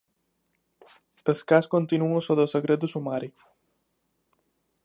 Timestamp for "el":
1.33-1.43